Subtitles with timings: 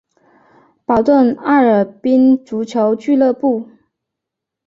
[0.83, 3.69] 保顿艾尔宾足球俱乐部。